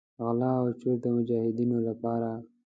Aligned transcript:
غلا 0.25 0.51
او 0.61 0.67
چور 0.81 0.95
د 1.03 1.05
مجاهدینو 1.15 1.77
لپاره. 1.87 2.29